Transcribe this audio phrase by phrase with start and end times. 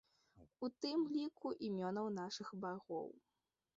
[0.67, 3.07] У тым ліку імёнаў нашых багоў.